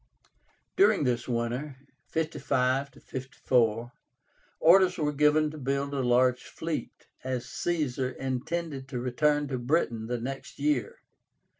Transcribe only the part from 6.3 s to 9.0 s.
fleet, as Caesar intended to